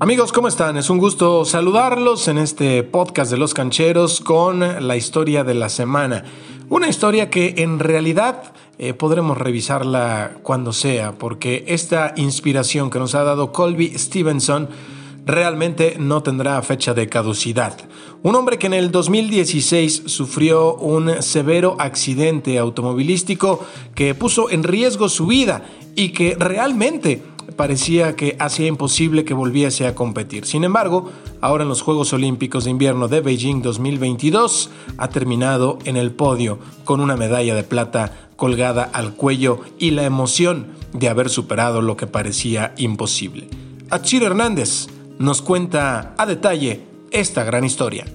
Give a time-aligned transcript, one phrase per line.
[0.00, 0.76] Amigos, ¿cómo están?
[0.76, 5.68] Es un gusto saludarlos en este podcast de los cancheros con la historia de la
[5.68, 6.22] semana.
[6.68, 13.16] Una historia que en realidad eh, podremos revisarla cuando sea, porque esta inspiración que nos
[13.16, 14.68] ha dado Colby Stevenson
[15.26, 17.76] realmente no tendrá fecha de caducidad.
[18.22, 23.64] Un hombre que en el 2016 sufrió un severo accidente automovilístico
[23.96, 25.64] que puso en riesgo su vida
[25.96, 27.20] y que realmente
[27.56, 30.44] parecía que hacía imposible que volviese a competir.
[30.44, 35.96] Sin embargo, ahora en los Juegos Olímpicos de Invierno de Beijing 2022 ha terminado en
[35.96, 41.28] el podio con una medalla de plata colgada al cuello y la emoción de haber
[41.28, 43.48] superado lo que parecía imposible.
[43.90, 48.06] Achir Hernández nos cuenta a detalle esta gran historia.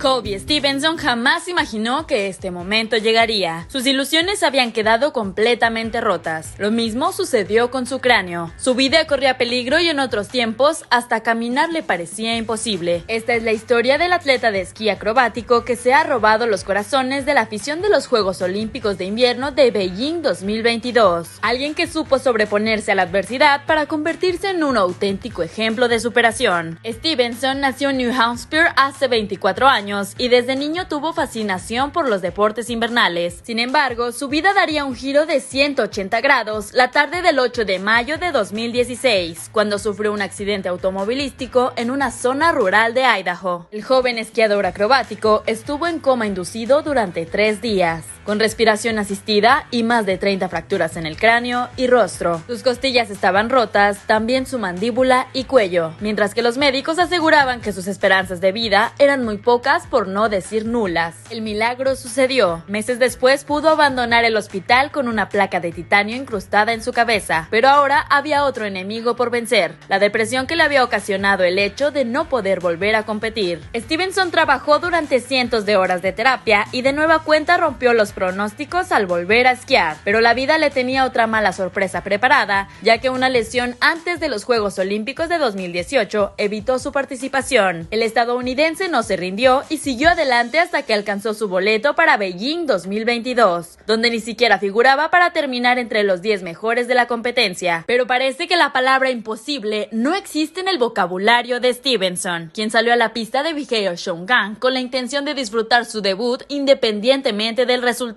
[0.00, 3.66] Kobe Stevenson jamás imaginó que este momento llegaría.
[3.68, 6.54] Sus ilusiones habían quedado completamente rotas.
[6.56, 8.50] Lo mismo sucedió con su cráneo.
[8.56, 13.04] Su vida corría peligro y en otros tiempos hasta caminar le parecía imposible.
[13.08, 17.26] Esta es la historia del atleta de esquí acrobático que se ha robado los corazones
[17.26, 21.28] de la afición de los Juegos Olímpicos de Invierno de Beijing 2022.
[21.42, 26.78] Alguien que supo sobreponerse a la adversidad para convertirse en un auténtico ejemplo de superación.
[26.86, 32.22] Stevenson nació en New Hampshire hace 24 años y desde niño tuvo fascinación por los
[32.22, 33.40] deportes invernales.
[33.42, 37.80] Sin embargo, su vida daría un giro de 180 grados la tarde del 8 de
[37.80, 43.66] mayo de 2016, cuando sufrió un accidente automovilístico en una zona rural de Idaho.
[43.72, 49.82] El joven esquiador acrobático estuvo en coma inducido durante tres días con respiración asistida y
[49.82, 52.40] más de 30 fracturas en el cráneo y rostro.
[52.46, 57.72] Sus costillas estaban rotas, también su mandíbula y cuello, mientras que los médicos aseguraban que
[57.72, 61.14] sus esperanzas de vida eran muy pocas por no decir nulas.
[61.30, 62.62] El milagro sucedió.
[62.66, 67.48] Meses después pudo abandonar el hospital con una placa de titanio incrustada en su cabeza,
[67.50, 71.90] pero ahora había otro enemigo por vencer, la depresión que le había ocasionado el hecho
[71.90, 73.60] de no poder volver a competir.
[73.74, 78.92] Stevenson trabajó durante cientos de horas de terapia y de nueva cuenta rompió los pronósticos
[78.92, 83.10] al volver a esquiar, pero la vida le tenía otra mala sorpresa preparada, ya que
[83.10, 87.88] una lesión antes de los Juegos Olímpicos de 2018 evitó su participación.
[87.90, 92.66] El estadounidense no se rindió y siguió adelante hasta que alcanzó su boleto para Beijing
[92.66, 97.84] 2022, donde ni siquiera figuraba para terminar entre los 10 mejores de la competencia.
[97.86, 102.92] Pero parece que la palabra imposible no existe en el vocabulario de Stevenson, quien salió
[102.92, 107.80] a la pista de Vigeo Shongan con la intención de disfrutar su debut independientemente del
[107.80, 108.10] resultado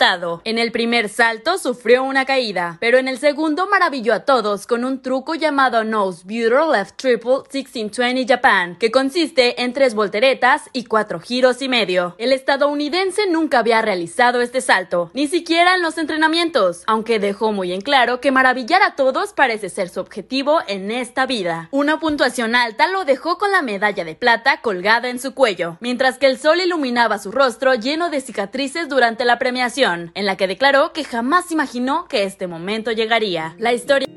[0.44, 4.84] en el primer salto sufrió una caída, pero en el segundo maravilló a todos con
[4.84, 10.86] un truco llamado Nose Butter Left Triple 1620 Japan, que consiste en tres volteretas y
[10.86, 12.14] cuatro giros y medio.
[12.20, 17.74] El estadounidense nunca había realizado este salto, ni siquiera en los entrenamientos, aunque dejó muy
[17.74, 21.70] en claro que maravillar a todos parece ser su objetivo en esta vida.
[21.72, 26.20] Una puntuación alta lo dejó con la medalla de plata colgada en su cuello, mientras
[26.20, 30.46] que el sol iluminaba su rostro lleno de cicatrices durante la premiación en la que
[30.46, 33.56] declaró que jamás imaginó que este momento llegaría.
[33.58, 34.08] La historia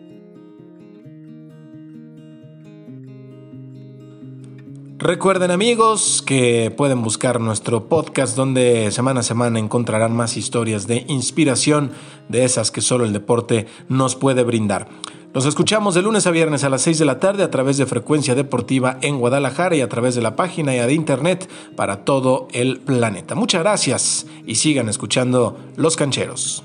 [5.06, 11.04] Recuerden amigos que pueden buscar nuestro podcast donde semana a semana encontrarán más historias de
[11.06, 11.92] inspiración
[12.28, 14.88] de esas que solo el deporte nos puede brindar.
[15.32, 17.86] Los escuchamos de lunes a viernes a las 6 de la tarde a través de
[17.86, 22.48] Frecuencia Deportiva en Guadalajara y a través de la página y de internet para todo
[22.52, 23.36] el planeta.
[23.36, 26.64] Muchas gracias y sigan escuchando Los Cancheros.